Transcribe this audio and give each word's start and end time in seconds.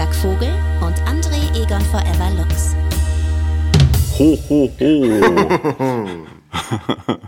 Freitag 0.00 0.14
Vogel 0.14 0.48
und 0.80 0.96
André 1.02 1.62
Egon 1.62 1.82
Forever 1.82 2.30
Lux. 2.38 2.74
Ho, 4.18 4.38
ho, 4.48 4.70
ho. 5.78 6.08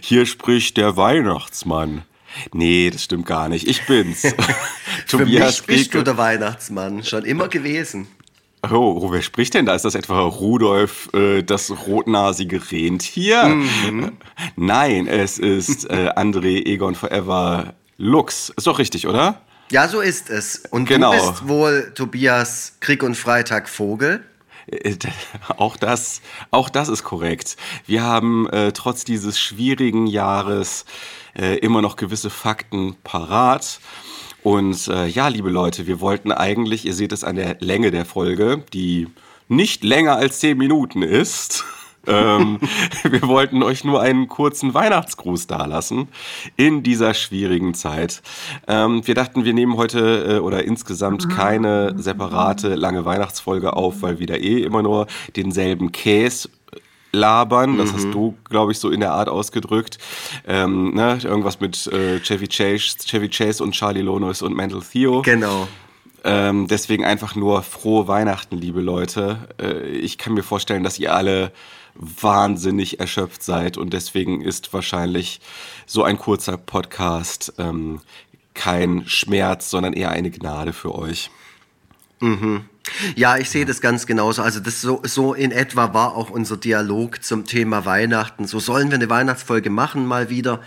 Hier 0.00 0.24
spricht 0.24 0.76
der 0.76 0.96
Weihnachtsmann. 0.96 2.02
Nee, 2.52 2.90
das 2.90 3.02
stimmt 3.02 3.26
gar 3.26 3.48
nicht. 3.48 3.66
Ich 3.66 3.84
bin's. 3.86 4.22
Für 5.06 5.26
mich 5.26 5.62
bist 5.64 5.92
du 5.92 6.04
der 6.04 6.16
Weihnachtsmann. 6.16 7.02
Schon 7.02 7.24
immer 7.24 7.48
gewesen. 7.48 8.06
Oh, 8.62 9.00
oh, 9.02 9.10
wer 9.10 9.22
spricht 9.22 9.54
denn 9.54 9.66
da? 9.66 9.74
Ist 9.74 9.84
das 9.84 9.96
etwa 9.96 10.20
Rudolf, 10.20 11.12
äh, 11.14 11.42
das 11.42 11.72
rotnasige 11.88 12.60
Rentier? 12.70 13.44
Mhm. 13.46 14.12
Nein, 14.54 15.08
es 15.08 15.40
ist 15.40 15.90
äh, 15.90 16.10
André 16.14 16.64
Egon 16.64 16.94
Forever 16.94 17.74
Lux. 17.96 18.50
Ist 18.50 18.68
doch 18.68 18.78
richtig, 18.78 19.08
oder? 19.08 19.40
Ja, 19.74 19.88
so 19.88 20.00
ist 20.00 20.30
es. 20.30 20.62
Und 20.70 20.84
genau. 20.84 21.10
du 21.10 21.18
bist 21.18 21.48
wohl 21.48 21.90
Tobias 21.96 22.76
Krieg 22.78 23.02
und 23.02 23.16
Freitag 23.16 23.68
Vogel? 23.68 24.22
Äh, 24.68 24.94
auch 25.56 25.76
das, 25.76 26.20
auch 26.52 26.68
das 26.68 26.88
ist 26.88 27.02
korrekt. 27.02 27.56
Wir 27.84 28.04
haben 28.04 28.48
äh, 28.50 28.70
trotz 28.70 29.02
dieses 29.02 29.36
schwierigen 29.36 30.06
Jahres 30.06 30.84
äh, 31.36 31.58
immer 31.58 31.82
noch 31.82 31.96
gewisse 31.96 32.30
Fakten 32.30 32.94
parat. 33.02 33.80
Und 34.44 34.86
äh, 34.86 35.06
ja, 35.06 35.26
liebe 35.26 35.50
Leute, 35.50 35.88
wir 35.88 35.98
wollten 35.98 36.30
eigentlich, 36.30 36.86
ihr 36.86 36.94
seht 36.94 37.10
es 37.10 37.24
an 37.24 37.34
der 37.34 37.56
Länge 37.58 37.90
der 37.90 38.04
Folge, 38.04 38.62
die 38.72 39.08
nicht 39.48 39.82
länger 39.82 40.14
als 40.14 40.38
zehn 40.38 40.56
Minuten 40.56 41.02
ist. 41.02 41.64
ähm, 42.06 42.58
wir 43.02 43.22
wollten 43.22 43.62
euch 43.62 43.84
nur 43.84 44.00
einen 44.00 44.28
kurzen 44.28 44.74
Weihnachtsgruß 44.74 45.46
dalassen 45.46 46.08
in 46.56 46.82
dieser 46.82 47.14
schwierigen 47.14 47.74
Zeit. 47.74 48.22
Ähm, 48.66 49.06
wir 49.06 49.14
dachten, 49.14 49.44
wir 49.44 49.54
nehmen 49.54 49.76
heute 49.76 50.36
äh, 50.36 50.38
oder 50.38 50.64
insgesamt 50.64 51.28
keine 51.30 51.94
separate 51.96 52.74
lange 52.74 53.04
Weihnachtsfolge 53.04 53.74
auf, 53.74 54.02
weil 54.02 54.18
wir 54.18 54.26
da 54.26 54.34
eh 54.34 54.62
immer 54.62 54.82
nur 54.82 55.06
denselben 55.36 55.92
Käse 55.92 56.48
labern. 57.14 57.78
Das 57.78 57.92
mhm. 57.92 57.96
hast 57.96 58.12
du, 58.12 58.34
glaube 58.50 58.72
ich, 58.72 58.78
so 58.78 58.90
in 58.90 59.00
der 59.00 59.12
Art 59.12 59.28
ausgedrückt. 59.28 59.98
Ähm, 60.46 60.94
ne? 60.94 61.18
Irgendwas 61.22 61.60
mit 61.60 61.86
äh, 61.86 62.20
Chevy, 62.20 62.48
Chase, 62.48 62.98
Chevy 63.06 63.28
Chase 63.28 63.62
und 63.62 63.72
Charlie 63.72 64.02
Lonos 64.02 64.42
und 64.42 64.54
Mental 64.54 64.82
Theo. 64.82 65.22
Genau. 65.22 65.66
Ähm, 66.24 66.66
deswegen 66.68 67.04
einfach 67.04 67.34
nur 67.34 67.62
frohe 67.62 68.08
Weihnachten, 68.08 68.56
liebe 68.56 68.80
Leute. 68.80 69.46
Äh, 69.60 69.88
ich 69.88 70.16
kann 70.16 70.32
mir 70.32 70.42
vorstellen, 70.42 70.82
dass 70.82 70.98
ihr 70.98 71.14
alle 71.14 71.52
wahnsinnig 71.94 72.98
erschöpft 72.98 73.42
seid 73.42 73.76
und 73.76 73.92
deswegen 73.92 74.40
ist 74.40 74.72
wahrscheinlich 74.72 75.40
so 75.86 76.02
ein 76.02 76.18
kurzer 76.18 76.56
Podcast 76.56 77.52
ähm, 77.58 78.00
kein 78.54 79.04
Schmerz, 79.06 79.68
sondern 79.70 79.92
eher 79.92 80.10
eine 80.10 80.30
Gnade 80.30 80.72
für 80.72 80.94
euch. 80.94 81.30
Mhm. 82.20 82.64
Ja, 83.16 83.36
ich 83.38 83.50
sehe 83.50 83.64
das 83.64 83.80
ganz 83.80 84.06
genauso. 84.06 84.42
Also 84.42 84.60
das 84.60 84.80
so, 84.80 85.00
so 85.04 85.34
in 85.34 85.52
etwa 85.52 85.94
war 85.94 86.14
auch 86.14 86.30
unser 86.30 86.56
Dialog 86.56 87.22
zum 87.22 87.44
Thema 87.44 87.84
Weihnachten. 87.84 88.46
So 88.46 88.60
sollen 88.60 88.90
wir 88.90 88.96
eine 88.96 89.10
Weihnachtsfolge 89.10 89.70
machen 89.70 90.06
mal 90.06 90.30
wieder. 90.30 90.60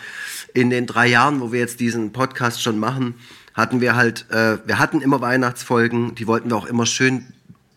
In 0.54 0.70
den 0.70 0.88
drei 0.88 1.08
Jahren, 1.08 1.42
wo 1.42 1.52
wir 1.52 1.60
jetzt 1.60 1.80
diesen 1.80 2.14
Podcast 2.14 2.62
schon 2.62 2.80
machen, 2.80 3.16
hatten 3.58 3.82
wir 3.82 3.96
halt, 3.96 4.30
äh, 4.30 4.60
wir 4.66 4.80
hatten 4.80 5.02
immer 5.02 5.20
Weihnachtsfolgen, 5.20 6.16
die 6.16 6.28
wollten 6.28 6.52
wir 6.52 6.56
auch 6.56 6.68
immer 6.68 6.86
schön 6.86 7.26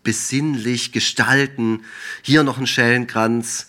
besinnlich 0.03 0.91
gestalten. 0.91 1.83
Hier 2.21 2.43
noch 2.43 2.59
ein 2.59 2.67
Schellenkranz. 2.67 3.67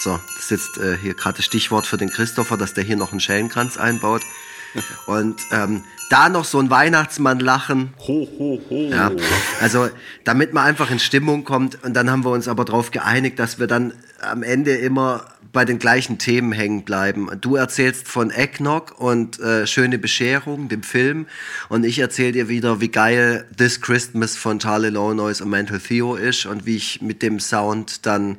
So, 0.00 0.18
das 0.36 0.44
ist 0.44 0.50
jetzt 0.50 0.78
äh, 0.78 0.98
hier 0.98 1.14
gerade 1.14 1.38
das 1.38 1.46
Stichwort 1.46 1.86
für 1.86 1.96
den 1.96 2.10
Christopher, 2.10 2.56
dass 2.56 2.74
der 2.74 2.84
hier 2.84 2.96
noch 2.96 3.12
einen 3.12 3.20
Schellenkranz 3.20 3.78
einbaut. 3.78 4.22
Und 5.06 5.40
ähm, 5.52 5.84
da 6.10 6.28
noch 6.28 6.44
so 6.44 6.58
ein 6.58 6.68
Weihnachtsmann 6.68 7.40
lachen. 7.40 7.94
Ho, 8.00 8.28
ho, 8.38 8.60
ho. 8.68 8.90
Ja, 8.90 9.10
also 9.60 9.88
damit 10.24 10.52
man 10.52 10.64
einfach 10.64 10.90
in 10.90 10.98
Stimmung 10.98 11.44
kommt. 11.44 11.82
Und 11.82 11.94
dann 11.94 12.10
haben 12.10 12.24
wir 12.24 12.30
uns 12.30 12.48
aber 12.48 12.64
darauf 12.64 12.90
geeinigt, 12.90 13.38
dass 13.38 13.58
wir 13.58 13.66
dann 13.66 13.94
am 14.20 14.42
Ende 14.42 14.74
immer 14.76 15.24
bei 15.54 15.64
den 15.64 15.78
gleichen 15.78 16.18
Themen 16.18 16.52
hängen 16.52 16.84
bleiben. 16.84 17.28
Du 17.40 17.54
erzählst 17.54 18.08
von 18.08 18.30
Eggnog 18.30 19.00
und 19.00 19.38
äh, 19.40 19.66
Schöne 19.66 19.98
Bescherung, 19.98 20.68
dem 20.68 20.82
Film. 20.82 21.26
Und 21.70 21.84
ich 21.84 22.00
erzähle 22.00 22.32
dir 22.32 22.48
wieder, 22.48 22.80
wie 22.80 22.88
geil 22.88 23.48
This 23.56 23.80
Christmas 23.80 24.36
von 24.36 24.58
Charlie 24.58 24.90
Lonois 24.90 25.40
und 25.40 25.48
Mental 25.48 25.78
Theo 25.78 26.16
ist 26.16 26.44
und 26.44 26.66
wie 26.66 26.76
ich 26.76 27.00
mit 27.00 27.22
dem 27.22 27.40
Sound 27.40 28.04
dann 28.04 28.38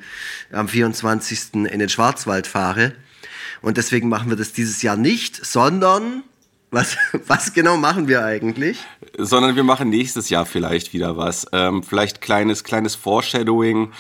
am 0.52 0.68
24. 0.68 1.54
in 1.54 1.80
den 1.80 1.90
Schwarzwald 1.90 2.46
fahre. 2.46 2.94
Und 3.62 3.78
deswegen 3.78 4.10
machen 4.10 4.30
wir 4.30 4.38
das 4.38 4.52
dieses 4.52 4.82
Jahr 4.82 4.98
nicht, 4.98 5.44
sondern 5.44 6.24
was, 6.72 6.98
was 7.28 7.54
genau 7.54 7.78
machen 7.78 8.10
wir 8.10 8.26
eigentlich? 8.26 8.80
Sondern 9.18 9.56
wir 9.56 9.64
machen 9.64 9.90
nächstes 9.90 10.30
Jahr 10.30 10.46
vielleicht 10.46 10.92
wieder 10.92 11.16
was. 11.16 11.48
Ähm, 11.54 11.82
vielleicht 11.82 12.20
kleines, 12.20 12.66
kleines 12.66 12.96
Foreshadowing. 12.96 13.94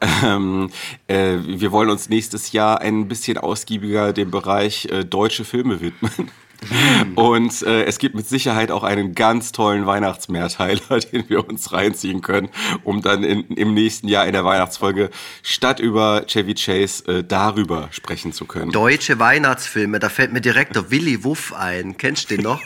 Ähm, 0.00 0.70
äh, 1.06 1.36
wir 1.44 1.72
wollen 1.72 1.90
uns 1.90 2.08
nächstes 2.08 2.52
Jahr 2.52 2.80
ein 2.80 3.08
bisschen 3.08 3.38
ausgiebiger 3.38 4.12
dem 4.12 4.30
Bereich 4.30 4.86
äh, 4.86 5.04
deutsche 5.04 5.44
Filme 5.44 5.80
widmen. 5.80 6.30
Mhm. 6.70 7.14
Und 7.14 7.62
äh, 7.62 7.84
es 7.84 7.98
gibt 7.98 8.14
mit 8.14 8.26
Sicherheit 8.26 8.70
auch 8.70 8.84
einen 8.84 9.14
ganz 9.14 9.52
tollen 9.52 9.86
Weihnachtsmehrteiler, 9.86 11.00
den 11.12 11.28
wir 11.28 11.48
uns 11.48 11.72
reinziehen 11.72 12.22
können, 12.22 12.48
um 12.82 13.02
dann 13.02 13.24
in, 13.24 13.44
im 13.48 13.74
nächsten 13.74 14.08
Jahr 14.08 14.26
in 14.26 14.32
der 14.32 14.44
Weihnachtsfolge 14.44 15.10
statt 15.42 15.80
über 15.80 16.24
Chevy 16.26 16.54
Chase 16.54 17.06
äh, 17.06 17.24
darüber 17.24 17.88
sprechen 17.90 18.32
zu 18.32 18.46
können. 18.46 18.72
Deutsche 18.72 19.18
Weihnachtsfilme, 19.18 19.98
da 19.98 20.08
fällt 20.08 20.32
mir 20.32 20.40
direkt 20.40 20.76
der 20.76 20.90
Willy 20.90 21.24
Wuff 21.24 21.52
ein. 21.52 21.96
Kennst 21.96 22.30
du 22.30 22.36
den 22.36 22.44
noch? 22.44 22.60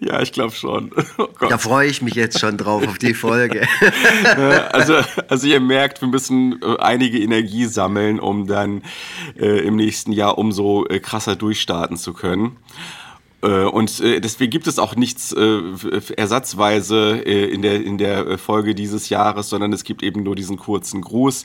Ja, 0.00 0.20
ich 0.20 0.32
glaube 0.32 0.54
schon. 0.54 0.92
Oh 1.18 1.48
da 1.48 1.58
freue 1.58 1.88
ich 1.88 2.02
mich 2.02 2.14
jetzt 2.14 2.40
schon 2.40 2.56
drauf 2.56 2.86
auf 2.86 2.98
die 2.98 3.14
Folge. 3.14 3.66
also, 4.72 4.98
also 5.28 5.46
ihr 5.46 5.60
merkt, 5.60 6.00
wir 6.00 6.08
müssen 6.08 6.60
äh, 6.62 6.78
einige 6.78 7.18
Energie 7.18 7.66
sammeln, 7.66 8.20
um 8.20 8.46
dann 8.46 8.82
äh, 9.38 9.60
im 9.66 9.76
nächsten 9.76 10.12
Jahr 10.12 10.38
umso 10.38 10.86
äh, 10.86 10.98
krasser 10.98 11.36
durchstarten 11.36 11.96
zu 11.96 12.12
können. 12.12 12.56
Äh, 13.42 13.64
und 13.64 14.00
äh, 14.00 14.20
deswegen 14.20 14.50
gibt 14.50 14.66
es 14.66 14.78
auch 14.78 14.96
nichts 14.96 15.32
äh, 15.32 15.60
ersatzweise 16.16 17.16
in 17.16 17.62
der, 17.62 17.82
in 17.84 17.98
der 17.98 18.38
Folge 18.38 18.74
dieses 18.74 19.08
Jahres, 19.08 19.48
sondern 19.48 19.72
es 19.72 19.84
gibt 19.84 20.02
eben 20.02 20.22
nur 20.22 20.34
diesen 20.34 20.56
kurzen 20.56 21.00
Gruß. 21.00 21.44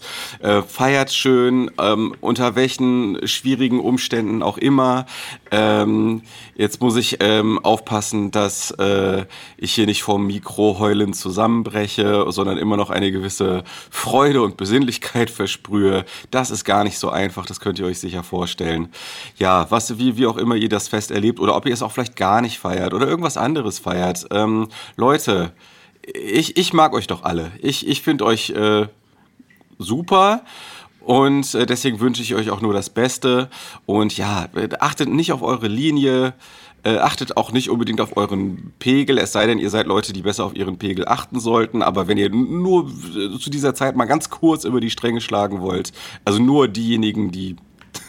Feiert 0.68 1.12
schön, 1.12 1.72
ähm, 1.78 2.16
unter 2.22 2.56
welchen 2.56 3.28
schwierigen 3.28 3.79
Umständen 3.79 4.41
auch 4.41 4.57
immer. 4.57 5.06
Ähm, 5.52 6.24
jetzt 6.56 6.81
muss 6.81 6.96
ich 6.96 7.18
ähm, 7.19 7.59
aufpassen, 7.59 8.31
dass 8.31 8.73
ich 9.58 9.73
hier 9.73 9.85
nicht 9.85 10.03
vom 10.03 10.28
Mikro 10.28 10.79
heulend 10.79 11.16
zusammenbreche, 11.16 12.25
sondern 12.29 12.58
immer 12.58 12.78
noch 12.78 12.90
eine 12.90 13.12
gewisse 13.12 13.63
Freude 13.90 14.41
und 14.41 14.58
Besinnlichkeit 14.58 15.29
versprühe. 15.29 16.06
Das 16.31 16.52
ist 16.52 16.63
gar 16.63 16.84
nicht 16.84 16.97
so 16.97 17.09
einfach, 17.09 17.46
das 17.46 17.59
könnt 17.59 17.79
ihr 17.79 17.85
euch 17.85 18.00
sicher 18.00 18.23
vorstellen. 18.23 18.90
Ja, 19.38 19.68
was, 19.69 19.97
wie, 19.97 20.18
wie 20.18 20.28
auch 20.28 20.38
immer 20.38 20.56
ihr 20.56 20.69
das 20.69 20.88
Fest 20.88 21.12
erlebt 21.12 21.40
oder 21.40 21.56
ob 21.56 21.66
ihr 21.66 21.73
es 21.73 21.81
auch 21.81 21.92
vielleicht 21.92 22.16
gar 22.16 22.42
nicht 22.42 22.59
feiert 22.59 22.94
oder 22.94 23.08
irgendwas 23.08 23.38
anderes 23.38 23.80
feiert. 23.80 24.28
Ähm, 24.31 24.68
Leute, 24.96 25.52
ich, 26.03 26.58
ich 26.58 26.74
mag 26.74 26.94
euch 26.94 27.08
doch 27.08 27.24
alle. 27.24 27.52
Ich, 27.62 27.88
ich 27.88 28.02
finde 28.02 28.25
euch 28.25 28.50
äh, 28.52 28.88
super. 29.78 30.44
Und 31.02 31.56
äh, 31.56 31.66
deswegen 31.66 32.00
wünsche 32.00 32.22
ich 32.22 32.36
euch 32.36 32.50
auch 32.52 32.62
nur 32.62 32.74
das 32.74 32.90
Beste. 32.90 33.50
Und 33.86 34.18
ja, 34.18 34.47
achtet 34.80 35.09
nicht 35.09 35.31
auf 35.31 35.41
eure 35.41 35.68
Linie. 35.68 36.34
Äh, 36.84 36.97
achtet 36.97 37.38
auch 37.38 37.52
nicht 37.52 37.70
unbedingt 37.70 38.02
auf 38.02 38.18
euren 38.18 38.74
Pegel, 38.80 39.20
es 39.20 39.31
sei 39.31 39.46
denn, 39.46 39.59
ihr 39.59 39.70
seid 39.70 39.86
Leute, 39.86 40.14
die 40.14 40.24
besser 40.24 40.46
auf 40.46 40.56
ihren 40.56 40.80
Pegel 40.80 41.08
achten 41.08 41.40
sollten. 41.40 41.84
Aber 41.84 42.08
wenn 42.08 42.18
ihr 42.18 42.31
nur 42.31 42.88
zu 43.40 43.52
dieser 43.52 43.75
Zeit 43.75 43.96
mal 43.96 44.05
ganz 44.05 44.32
kurz 44.32 44.64
über 44.64 44.82
die 44.82 44.90
Stränge 44.90 45.22
schlagen 45.22 45.61
wollt, 45.61 45.91
also 46.26 46.41
nur 46.41 46.67
diejenigen, 46.67 47.29
die 47.29 47.55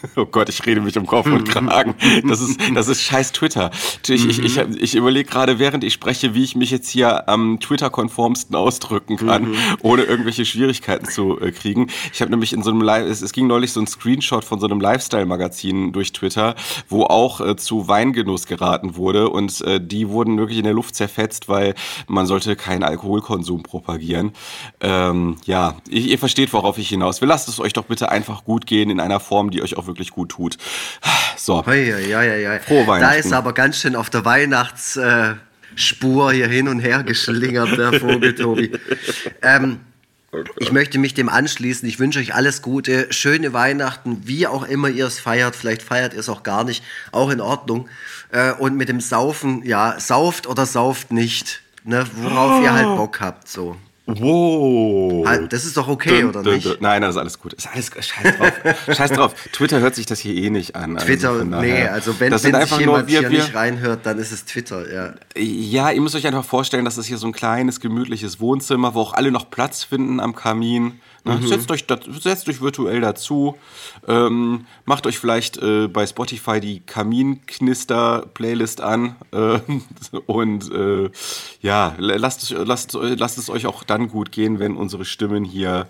Oh 0.15 0.25
Gott, 0.25 0.49
ich 0.49 0.65
rede 0.65 0.81
mich 0.81 0.97
um 0.97 1.05
Kopf 1.05 1.25
und 1.25 1.45
Kragen. 1.49 1.95
Das 2.27 2.41
ist, 2.41 2.59
das 2.73 2.87
ist 2.87 3.01
scheiß 3.01 3.31
Twitter. 3.31 3.71
Ich, 4.07 4.27
ich, 4.27 4.39
ich, 4.39 4.57
ich 4.57 4.95
überlege 4.95 5.29
gerade, 5.29 5.59
während 5.59 5.83
ich 5.83 5.93
spreche, 5.93 6.33
wie 6.33 6.43
ich 6.43 6.55
mich 6.55 6.71
jetzt 6.71 6.89
hier 6.89 7.27
am 7.29 7.59
Twitter-konformsten 7.59 8.55
ausdrücken 8.55 9.17
kann, 9.17 9.51
mhm. 9.51 9.57
ohne 9.81 10.03
irgendwelche 10.03 10.45
Schwierigkeiten 10.45 11.07
zu 11.07 11.39
äh, 11.39 11.51
kriegen. 11.51 11.87
Ich 12.13 12.21
habe 12.21 12.31
nämlich 12.31 12.53
in 12.53 12.63
so 12.63 12.71
einem 12.71 12.81
Live, 12.81 13.07
es, 13.07 13.21
es, 13.21 13.33
ging 13.33 13.47
neulich 13.47 13.71
so 13.71 13.79
ein 13.79 13.87
Screenshot 13.87 14.43
von 14.43 14.59
so 14.59 14.67
einem 14.67 14.79
Lifestyle-Magazin 14.79 15.93
durch 15.93 16.11
Twitter, 16.13 16.55
wo 16.89 17.03
auch 17.03 17.41
äh, 17.41 17.55
zu 17.55 17.87
Weingenuss 17.87 18.45
geraten 18.45 18.95
wurde 18.95 19.29
und 19.29 19.61
äh, 19.61 19.79
die 19.81 20.09
wurden 20.09 20.37
wirklich 20.37 20.59
in 20.59 20.65
der 20.65 20.73
Luft 20.73 20.95
zerfetzt, 20.95 21.49
weil 21.49 21.73
man 22.07 22.25
sollte 22.25 22.55
keinen 22.55 22.83
Alkoholkonsum 22.83 23.63
propagieren. 23.63 24.33
Ähm, 24.81 25.37
ja, 25.45 25.75
ihr, 25.89 26.01
ihr 26.01 26.19
versteht, 26.19 26.53
worauf 26.53 26.77
ich 26.77 26.89
hinaus 26.89 27.21
will. 27.21 27.29
Lasst 27.29 27.47
es 27.47 27.59
euch 27.59 27.73
doch 27.73 27.85
bitte 27.85 28.11
einfach 28.11 28.43
gut 28.43 28.65
gehen 28.65 28.89
in 28.89 28.99
einer 28.99 29.19
Form, 29.19 29.49
die 29.49 29.61
euch 29.61 29.77
auch 29.77 29.87
wirklich 29.87 29.92
gut 30.11 30.29
tut. 30.29 30.57
So. 31.37 31.65
Hei, 31.65 31.91
hei, 31.91 32.47
hei, 32.47 32.59
Frohe 32.59 32.87
Weihnachten. 32.87 33.13
Da 33.13 33.19
ist 33.19 33.33
aber 33.33 33.53
ganz 33.53 33.79
schön 33.79 33.95
auf 33.95 34.09
der 34.09 34.25
Weihnachtsspur 34.25 36.31
hier 36.31 36.47
hin 36.47 36.67
und 36.67 36.79
her 36.79 37.03
geschlingert, 37.03 37.77
der 37.77 37.93
Vogel, 37.99 38.35
Tobi. 38.35 38.71
Ähm, 39.41 39.79
ich 40.59 40.71
möchte 40.71 40.97
mich 40.97 41.13
dem 41.13 41.29
anschließen. 41.29 41.87
Ich 41.87 41.99
wünsche 41.99 42.19
euch 42.19 42.33
alles 42.33 42.61
Gute, 42.61 43.07
schöne 43.11 43.53
Weihnachten, 43.53 44.21
wie 44.25 44.47
auch 44.47 44.63
immer 44.63 44.89
ihr 44.89 45.05
es 45.05 45.19
feiert. 45.19 45.55
Vielleicht 45.55 45.83
feiert 45.83 46.13
ihr 46.13 46.19
es 46.19 46.29
auch 46.29 46.43
gar 46.43 46.63
nicht, 46.63 46.83
auch 47.11 47.29
in 47.29 47.41
Ordnung. 47.41 47.87
Äh, 48.31 48.53
und 48.53 48.75
mit 48.75 48.89
dem 48.89 48.99
Saufen, 48.99 49.63
ja, 49.63 49.99
sauft 49.99 50.47
oder 50.47 50.65
sauft 50.65 51.11
nicht. 51.11 51.61
ne, 51.83 52.05
worauf 52.15 52.63
ihr 52.63 52.73
halt 52.73 52.87
Bock 52.97 53.19
habt, 53.19 53.47
so. 53.47 53.75
Wow. 54.05 55.25
Halt, 55.25 55.53
das 55.53 55.63
ist 55.63 55.77
doch 55.77 55.87
okay, 55.87 56.21
Dun, 56.21 56.29
oder 56.31 56.43
dun, 56.43 56.55
nicht? 56.55 56.65
dun. 56.65 56.75
Nein, 56.81 57.01
das 57.01 57.15
ist 57.15 57.21
alles 57.21 57.39
gut. 57.39 57.53
Ist 57.53 57.69
alles 57.71 57.89
scheiß 57.97 58.37
drauf. 58.37 58.51
scheiß 58.97 59.11
drauf. 59.11 59.33
Twitter 59.53 59.79
hört 59.79 59.95
sich 59.95 60.05
das 60.05 60.19
hier 60.19 60.35
eh 60.35 60.49
nicht 60.49 60.75
an. 60.75 60.95
Also 60.95 61.07
Twitter, 61.07 61.45
nee, 61.45 61.87
also 61.87 62.19
wenn, 62.19 62.31
das 62.31 62.43
wenn 62.43 62.51
sich 62.51 62.61
einfach 62.61 62.79
jemand 62.79 63.07
wir, 63.07 63.19
hier 63.19 63.31
wir, 63.31 63.39
nicht 63.39 63.55
reinhört, 63.55 64.05
dann 64.05 64.19
ist 64.19 64.33
es 64.33 64.43
Twitter, 64.43 64.91
ja. 64.93 65.13
Ja, 65.37 65.91
ihr 65.91 66.01
müsst 66.01 66.15
euch 66.15 66.27
einfach 66.27 66.43
vorstellen, 66.43 66.83
dass 66.83 66.95
das 66.95 67.05
hier 67.05 67.17
so 67.17 67.27
ein 67.27 67.33
kleines, 67.33 67.79
gemütliches 67.79 68.41
Wohnzimmer, 68.41 68.93
wo 68.93 68.99
auch 68.99 69.13
alle 69.13 69.31
noch 69.31 69.49
Platz 69.49 69.85
finden 69.85 70.19
am 70.19 70.35
Kamin. 70.35 70.99
Ne? 71.25 71.35
Mhm. 71.35 71.47
Setzt, 71.47 71.71
euch, 71.71 71.85
setzt 72.19 72.49
euch 72.49 72.61
virtuell 72.61 72.99
dazu. 72.99 73.55
Ähm, 74.07 74.65
macht 74.83 75.07
euch 75.07 75.19
vielleicht 75.19 75.55
äh, 75.57 75.87
bei 75.87 76.05
Spotify 76.05 76.59
die 76.59 76.81
Kaminknister-Playlist 76.81 78.81
an. 78.81 79.15
Äh, 79.31 79.59
und 80.25 80.69
äh, 80.71 81.09
ja, 81.61 81.95
lasst, 81.97 82.43
es- 82.43 82.67
lasst, 82.67 82.93
lasst 82.93 83.37
es 83.37 83.49
euch 83.49 83.65
auch 83.67 83.83
dann 83.93 84.09
gut 84.09 84.31
gehen, 84.31 84.59
wenn 84.59 84.75
unsere 84.75 85.05
Stimmen 85.05 85.43
hier 85.45 85.87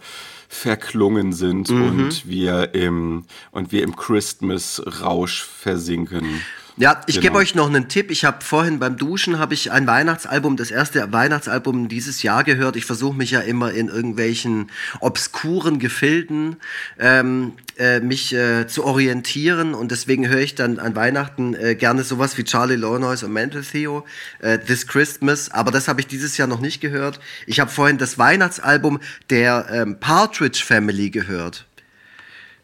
verklungen 0.50 1.34
sind 1.34 1.70
Mhm. 1.70 1.82
und 1.84 2.28
wir 2.28 2.74
im 2.76 3.24
und 3.52 3.72
wir 3.72 3.84
im 3.84 3.96
Christmas-Rausch 3.96 5.44
versinken. 5.44 6.42
Ja, 6.76 7.02
ich 7.06 7.16
gebe 7.16 7.28
Genau. 7.28 7.38
euch 7.40 7.54
noch 7.54 7.68
einen 7.68 7.88
Tipp. 7.88 8.10
Ich 8.10 8.26
habe 8.26 8.44
vorhin 8.44 8.80
beim 8.80 8.98
Duschen 8.98 9.38
habe 9.38 9.54
ich 9.54 9.72
ein 9.72 9.86
Weihnachtsalbum, 9.86 10.58
das 10.58 10.72
erste 10.72 11.14
Weihnachtsalbum 11.14 11.88
dieses 11.88 12.24
Jahr 12.24 12.44
gehört. 12.44 12.76
Ich 12.76 12.86
versuche 12.86 13.16
mich 13.16 13.30
ja 13.30 13.42
immer 13.42 13.72
in 13.72 13.90
irgendwelchen 13.90 14.72
obskuren 15.00 15.78
Gefilden 15.78 16.56
ähm, 16.98 17.54
äh, 17.78 18.00
mich 18.00 18.34
äh, 18.34 18.66
zu 18.66 18.86
orientieren 18.86 19.76
und 19.76 19.92
deswegen 19.92 20.28
höre 20.28 20.40
ich 20.40 20.56
dann 20.56 20.80
an 20.80 20.96
Weihnachten 20.96 21.54
äh, 21.54 21.76
gerne 21.76 22.04
sowas 22.04 22.40
wie 22.40 22.44
Charlie 22.44 22.76
Lonois 22.76 23.22
und 23.24 23.34
Mental 23.34 23.62
Theo, 23.62 24.04
äh, 24.40 24.58
This 24.58 24.88
Christmas. 24.88 25.52
Aber 25.52 25.70
das 25.70 25.88
habe 25.88 26.02
ich 26.02 26.08
dieses 26.08 26.38
Jahr 26.38 26.48
noch 26.48 26.60
nicht 26.60 26.82
gehört. 26.82 27.20
Ich 27.46 27.60
habe 27.60 27.70
vorhin 27.70 28.00
das 28.00 28.18
Weihnachtsalbum 28.18 29.00
der 29.30 29.68
ähm, 29.70 30.00
Partridge 30.00 30.64
Family 30.66 31.12
gehört. 31.12 31.68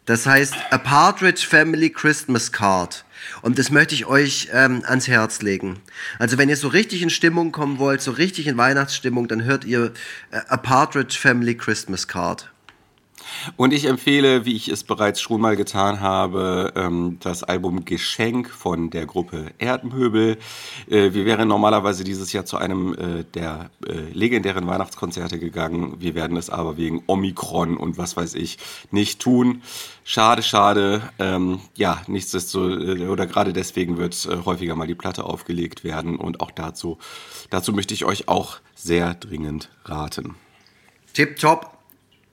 Das 0.05 0.25
heißt 0.25 0.55
A 0.71 0.79
Partridge 0.79 1.45
Family 1.47 1.91
Christmas 1.91 2.51
Card. 2.51 3.05
Und 3.41 3.59
das 3.59 3.71
möchte 3.71 3.95
ich 3.95 4.05
euch 4.05 4.49
ähm, 4.53 4.83
ans 4.85 5.07
Herz 5.07 5.41
legen. 5.41 5.79
Also 6.17 6.37
wenn 6.37 6.49
ihr 6.49 6.57
so 6.57 6.67
richtig 6.67 7.01
in 7.01 7.09
Stimmung 7.09 7.51
kommen 7.51 7.79
wollt, 7.79 8.01
so 8.01 8.11
richtig 8.11 8.47
in 8.47 8.57
Weihnachtsstimmung, 8.57 9.27
dann 9.27 9.43
hört 9.43 9.65
ihr 9.65 9.93
äh, 10.31 10.39
A 10.47 10.57
Partridge 10.57 11.17
Family 11.19 11.55
Christmas 11.55 12.07
Card. 12.07 12.49
Und 13.57 13.73
ich 13.73 13.85
empfehle, 13.85 14.45
wie 14.45 14.55
ich 14.55 14.69
es 14.69 14.83
bereits 14.83 15.21
schon 15.21 15.41
mal 15.41 15.55
getan 15.55 15.99
habe, 15.99 16.73
ähm, 16.75 17.17
das 17.21 17.43
Album 17.43 17.85
Geschenk 17.85 18.49
von 18.49 18.89
der 18.89 19.05
Gruppe 19.05 19.51
Erdmöbel. 19.57 20.37
Äh, 20.89 21.13
wir 21.13 21.25
wären 21.25 21.47
normalerweise 21.47 22.03
dieses 22.03 22.33
Jahr 22.33 22.45
zu 22.45 22.57
einem 22.57 22.93
äh, 22.93 23.23
der 23.33 23.69
äh, 23.87 24.11
legendären 24.13 24.67
Weihnachtskonzerte 24.67 25.39
gegangen. 25.39 25.95
Wir 25.99 26.15
werden 26.15 26.37
es 26.37 26.49
aber 26.49 26.77
wegen 26.77 27.03
Omikron 27.07 27.77
und 27.77 27.97
was 27.97 28.17
weiß 28.17 28.35
ich 28.35 28.57
nicht 28.91 29.19
tun. 29.19 29.61
Schade, 30.03 30.43
schade. 30.43 31.01
Ähm, 31.19 31.59
ja, 31.75 32.01
nichtsdestotrotz, 32.07 32.99
oder 33.01 33.27
gerade 33.27 33.53
deswegen 33.53 33.97
wird 33.97 34.27
häufiger 34.45 34.75
mal 34.75 34.87
die 34.87 34.95
Platte 34.95 35.23
aufgelegt 35.23 35.83
werden. 35.83 36.17
Und 36.17 36.41
auch 36.41 36.51
dazu, 36.51 36.97
dazu 37.49 37.73
möchte 37.73 37.93
ich 37.93 38.05
euch 38.05 38.27
auch 38.27 38.59
sehr 38.75 39.13
dringend 39.13 39.69
raten. 39.85 40.35
Tipptopp. 41.13 41.78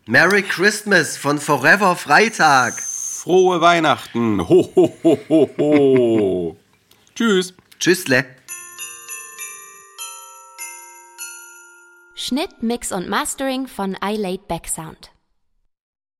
Merry 0.08 0.44
Christmas 0.44 1.16
von 1.16 1.40
Forever 1.40 1.96
Freitag. 1.96 2.80
Frohe 2.80 3.60
Weihnachten! 3.60 4.48
Ho, 4.48 4.70
ho, 4.76 4.96
ho, 5.02 5.18
ho, 5.28 5.50
ho! 5.58 6.56
Tschüss! 7.16 7.52
Tschüssle. 7.80 8.24
Schnitt, 12.14 12.62
Mix 12.62 12.92
und 12.92 13.08
Mastering 13.08 13.66
von 13.66 13.96
iLaid 14.00 14.46
Back 14.46 14.68
Sound. 14.68 15.10